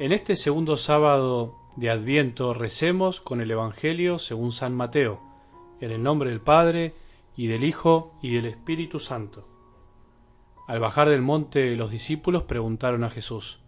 [0.00, 5.20] En este segundo sábado de Adviento recemos con el Evangelio según San Mateo,
[5.78, 6.94] en el nombre del Padre,
[7.36, 9.46] y del Hijo, y del Espíritu Santo.
[10.66, 13.60] Al bajar del monte los discípulos preguntaron a Jesús,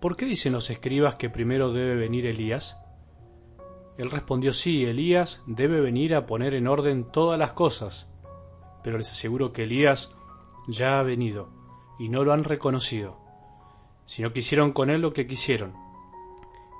[0.00, 2.76] ¿por qué dicen los escribas que primero debe venir Elías?
[3.96, 8.10] Él respondió, sí, Elías debe venir a poner en orden todas las cosas,
[8.82, 10.16] pero les aseguro que Elías
[10.66, 11.48] ya ha venido,
[11.96, 13.23] y no lo han reconocido
[14.06, 15.74] sino que hicieron con él lo que quisieron,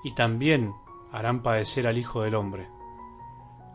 [0.02, 0.74] y también
[1.12, 2.68] harán padecer al Hijo del Hombre.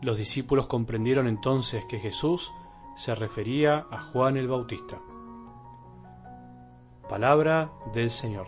[0.02, 2.52] Los discípulos comprendieron entonces que Jesús
[2.96, 4.98] se refería a Juan el Bautista.
[7.08, 8.46] Palabra del Señor.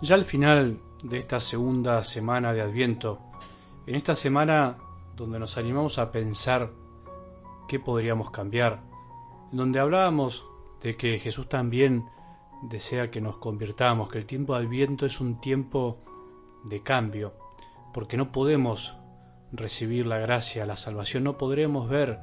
[0.00, 3.20] Ya al final de esta segunda semana de Adviento,
[3.86, 4.78] en esta semana
[5.16, 6.70] donde nos animamos a pensar
[7.68, 8.80] qué podríamos cambiar,
[9.52, 10.46] donde hablábamos
[10.82, 12.06] de que Jesús también
[12.62, 15.98] desea que nos convirtamos, que el tiempo de Adviento es un tiempo
[16.64, 17.34] de cambio,
[17.94, 18.96] porque no podemos
[19.52, 22.18] recibir la gracia, la salvación, no podremos ver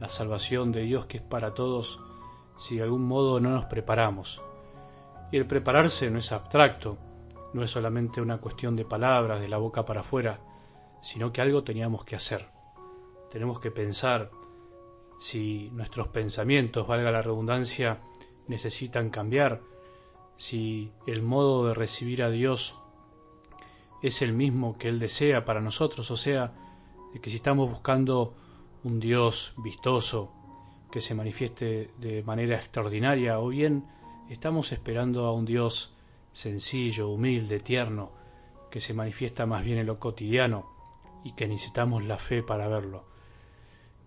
[0.00, 2.00] la salvación de Dios que es para todos
[2.56, 4.40] si de algún modo no nos preparamos.
[5.30, 6.96] Y el prepararse no es abstracto,
[7.54, 10.40] no es solamente una cuestión de palabras, de la boca para afuera,
[11.00, 12.50] sino que algo teníamos que hacer.
[13.30, 14.30] Tenemos que pensar
[15.18, 18.00] si nuestros pensamientos, valga la redundancia,
[18.48, 19.62] necesitan cambiar,
[20.36, 22.76] si el modo de recibir a Dios
[24.02, 26.52] es el mismo que Él desea para nosotros, o sea,
[27.22, 28.34] que si estamos buscando
[28.82, 30.32] un Dios vistoso,
[30.90, 33.86] que se manifieste de manera extraordinaria, o bien
[34.28, 35.93] estamos esperando a un Dios
[36.34, 38.12] sencillo, humilde, tierno,
[38.70, 40.68] que se manifiesta más bien en lo cotidiano
[41.24, 43.04] y que necesitamos la fe para verlo.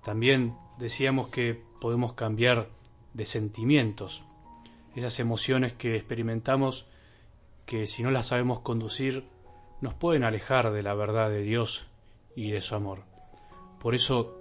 [0.03, 2.69] También decíamos que podemos cambiar
[3.13, 4.23] de sentimientos,
[4.95, 6.85] esas emociones que experimentamos
[7.65, 9.25] que si no las sabemos conducir
[9.81, 11.87] nos pueden alejar de la verdad de Dios
[12.35, 13.03] y de su amor.
[13.79, 14.37] Por eso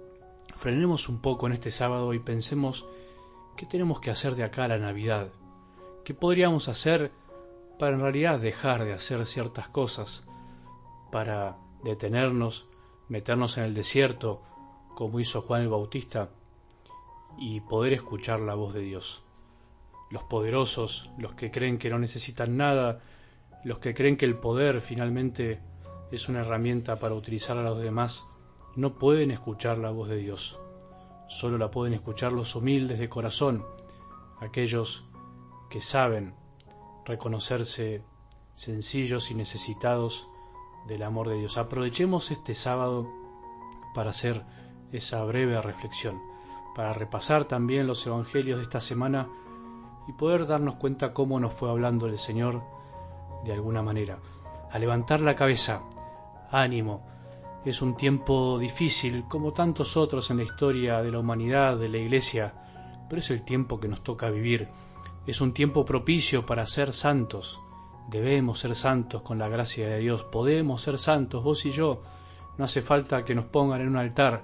[0.55, 2.85] frenemos un poco en este sábado y pensemos
[3.55, 5.29] qué tenemos que hacer de acá a la Navidad,
[6.03, 7.11] qué podríamos hacer
[7.77, 10.25] para en realidad dejar de hacer ciertas cosas,
[11.11, 12.67] para detenernos,
[13.07, 14.41] meternos en el desierto,
[14.95, 16.29] como hizo Juan el Bautista,
[17.37, 19.23] y poder escuchar la voz de Dios.
[20.09, 23.01] Los poderosos, los que creen que no necesitan nada,
[23.63, 25.59] los que creen que el poder finalmente
[26.11, 28.25] es una herramienta para utilizar a los demás,
[28.75, 30.59] no pueden escuchar la voz de Dios.
[31.27, 33.65] Solo la pueden escuchar los humildes de corazón,
[34.39, 35.05] aquellos
[35.69, 36.33] que saben
[37.07, 38.03] reconocerse
[38.55, 40.27] sencillos y necesitados
[40.87, 41.57] del amor de Dios.
[41.57, 43.07] Aprovechemos este sábado
[43.93, 44.43] para hacer
[44.91, 46.21] esa breve reflexión,
[46.75, 49.27] para repasar también los evangelios de esta semana
[50.07, 52.61] y poder darnos cuenta cómo nos fue hablando el Señor
[53.43, 54.19] de alguna manera.
[54.71, 55.81] A levantar la cabeza,
[56.51, 57.05] ánimo,
[57.65, 61.97] es un tiempo difícil como tantos otros en la historia de la humanidad, de la
[61.97, 62.53] Iglesia,
[63.09, 64.69] pero es el tiempo que nos toca vivir
[65.27, 67.59] es un tiempo propicio para ser santos.
[68.09, 70.23] Debemos ser santos con la gracia de Dios.
[70.23, 72.01] Podemos ser santos, vos y yo.
[72.57, 74.43] No hace falta que nos pongan en un altar.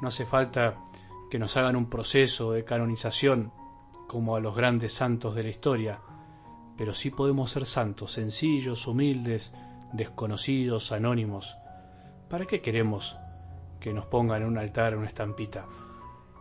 [0.00, 0.82] No hace falta
[1.30, 3.52] que nos hagan un proceso de canonización
[4.08, 6.00] como a los grandes santos de la historia.
[6.78, 9.52] Pero sí podemos ser santos, sencillos, humildes,
[9.92, 11.58] desconocidos, anónimos.
[12.30, 13.18] ¿Para qué queremos
[13.78, 15.66] que nos pongan en un altar una estampita?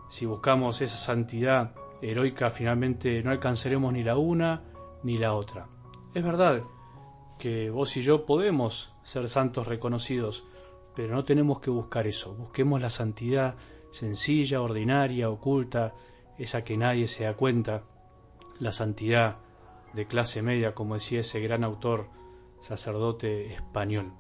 [0.08, 1.74] Si buscamos esa santidad
[2.10, 4.64] heroica finalmente no alcanzaremos ni la una
[5.04, 5.68] ni la otra.
[6.14, 6.64] Es verdad
[7.40, 10.46] que vos y yo podemos ser santos reconocidos,
[10.96, 12.34] pero no tenemos que buscar eso.
[12.36, 13.56] Busquemos la santidad
[13.92, 15.94] sencilla, ordinaria, oculta,
[16.38, 17.84] esa que nadie se da cuenta,
[18.60, 19.38] la santidad
[19.94, 22.08] de clase media, como decía ese gran autor
[22.60, 24.14] sacerdote español.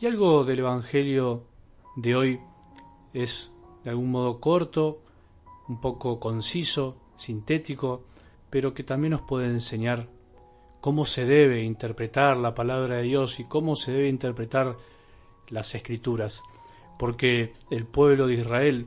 [0.00, 1.44] Y algo del Evangelio
[1.96, 2.40] de hoy
[3.12, 3.52] es
[3.84, 5.02] de algún modo corto,
[5.72, 8.04] un poco conciso, sintético,
[8.50, 10.08] pero que también nos puede enseñar
[10.82, 14.76] cómo se debe interpretar la palabra de Dios y cómo se debe interpretar
[15.48, 16.42] las escrituras,
[16.98, 18.86] porque el pueblo de Israel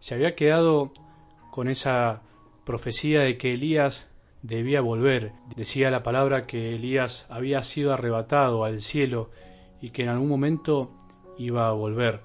[0.00, 0.92] se había quedado
[1.52, 2.22] con esa
[2.64, 4.08] profecía de que Elías
[4.42, 5.34] debía volver.
[5.54, 9.30] Decía la palabra que Elías había sido arrebatado al cielo
[9.80, 10.90] y que en algún momento
[11.38, 12.22] iba a volver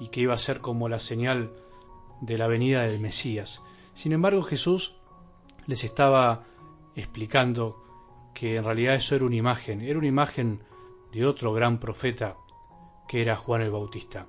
[0.00, 1.50] y que iba a ser como la señal
[2.20, 3.62] de la venida del Mesías.
[3.94, 4.94] Sin embargo, Jesús
[5.66, 6.44] les estaba
[6.94, 7.84] explicando
[8.34, 10.62] que en realidad eso era una imagen, era una imagen
[11.12, 12.36] de otro gran profeta,
[13.08, 14.26] que era Juan el Bautista.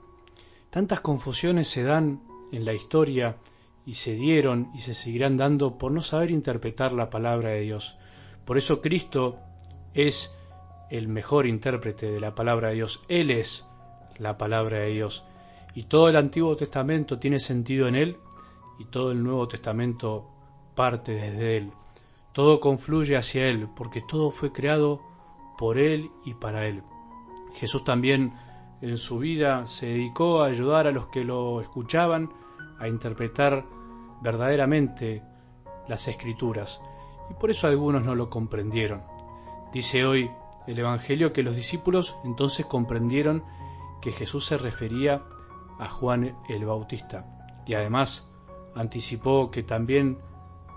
[0.70, 2.22] Tantas confusiones se dan
[2.52, 3.38] en la historia
[3.86, 7.98] y se dieron y se seguirán dando por no saber interpretar la palabra de Dios.
[8.46, 9.40] Por eso Cristo
[9.94, 10.36] es
[10.90, 13.02] el mejor intérprete de la palabra de Dios.
[13.08, 13.68] Él es
[14.18, 15.24] la palabra de Dios.
[15.74, 18.18] Y todo el Antiguo Testamento tiene sentido en Él
[18.80, 20.28] y todo el Nuevo Testamento
[20.76, 21.72] parte desde Él.
[22.34, 25.02] Todo confluye hacia Él porque todo fue creado
[25.58, 26.84] por Él y para Él.
[27.56, 28.34] Jesús también
[28.82, 32.32] en su vida se dedicó a ayudar a los que lo escuchaban
[32.80, 33.66] a interpretar
[34.22, 35.22] verdaderamente
[35.88, 36.82] las escrituras
[37.30, 39.04] y por eso algunos no lo comprendieron.
[39.74, 40.32] Dice hoy
[40.68, 43.44] el Evangelio que los discípulos entonces comprendieron
[44.02, 45.24] que Jesús se refería
[45.80, 47.26] a Juan el Bautista
[47.66, 48.28] y además
[48.76, 50.18] anticipó que también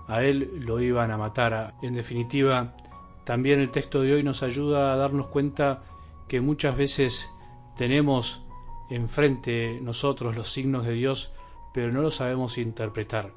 [0.07, 1.73] a él lo iban a matar.
[1.81, 2.75] En definitiva,
[3.23, 5.81] también el texto de hoy nos ayuda a darnos cuenta
[6.27, 7.29] que muchas veces
[7.75, 8.43] tenemos
[8.89, 11.31] enfrente nosotros los signos de Dios,
[11.73, 13.31] pero no los sabemos interpretar.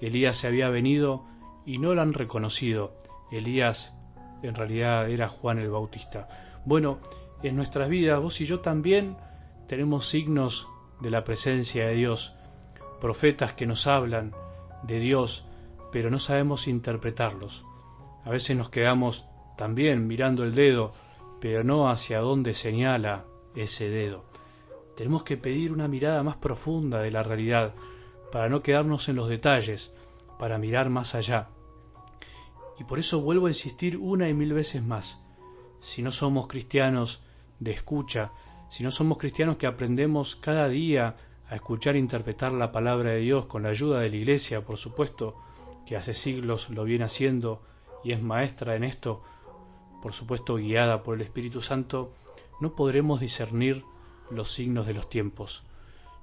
[0.00, 1.24] Elías se había venido
[1.66, 2.94] y no lo han reconocido.
[3.30, 3.94] Elías
[4.42, 6.28] en realidad era Juan el Bautista.
[6.64, 6.98] Bueno,
[7.42, 9.16] en nuestras vidas vos y yo también
[9.66, 10.68] tenemos signos
[11.04, 12.34] de la presencia de Dios,
[12.98, 14.32] profetas que nos hablan
[14.84, 15.44] de Dios,
[15.92, 17.66] pero no sabemos interpretarlos.
[18.24, 19.26] A veces nos quedamos
[19.58, 20.94] también mirando el dedo,
[21.42, 24.24] pero no hacia dónde señala ese dedo.
[24.96, 27.74] Tenemos que pedir una mirada más profunda de la realidad,
[28.32, 29.92] para no quedarnos en los detalles,
[30.38, 31.48] para mirar más allá.
[32.80, 35.22] Y por eso vuelvo a insistir una y mil veces más.
[35.80, 37.22] Si no somos cristianos
[37.60, 38.32] de escucha,
[38.68, 41.16] si no somos cristianos que aprendemos cada día
[41.48, 44.78] a escuchar e interpretar la palabra de Dios con la ayuda de la Iglesia, por
[44.78, 45.36] supuesto,
[45.86, 47.62] que hace siglos lo viene haciendo
[48.02, 49.22] y es maestra en esto,
[50.02, 52.14] por supuesto guiada por el Espíritu Santo,
[52.60, 53.84] no podremos discernir
[54.30, 55.62] los signos de los tiempos.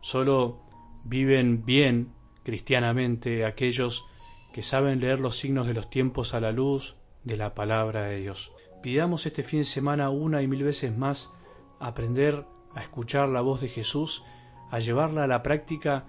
[0.02, 0.60] Solo
[1.04, 4.06] viven bien cristianamente aquellos
[4.54, 8.20] que saben leer los signos de los tiempos a la luz de la palabra de
[8.20, 8.52] Dios.
[8.82, 11.32] Pidamos este fin de semana una y mil veces más
[11.82, 14.24] aprender a escuchar la voz de Jesús,
[14.70, 16.06] a llevarla a la práctica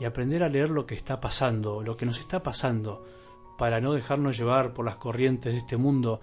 [0.00, 3.04] y aprender a leer lo que está pasando, lo que nos está pasando,
[3.58, 6.20] para no dejarnos llevar por las corrientes de este mundo,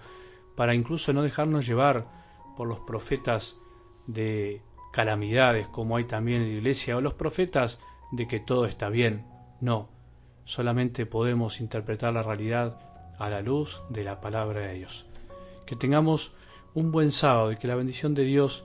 [0.56, 2.06] para incluso no dejarnos llevar
[2.56, 3.56] por los profetas
[4.06, 4.62] de
[4.92, 7.80] calamidades como hay también en la iglesia, o los profetas
[8.12, 9.26] de que todo está bien.
[9.60, 9.88] No,
[10.44, 12.78] solamente podemos interpretar la realidad
[13.18, 15.06] a la luz de la palabra de Dios.
[15.66, 16.32] Que tengamos
[16.74, 18.64] un buen sábado y que la bendición de Dios,